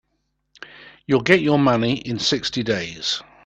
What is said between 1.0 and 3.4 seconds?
You'll get your money in sixty days.